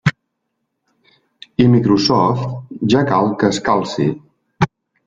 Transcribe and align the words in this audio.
I 1.57 1.67
Microsoft 1.75 2.49
ja 2.95 3.07
cal 3.13 3.33
que 3.41 3.53
es 3.53 3.65
calci. 3.71 4.13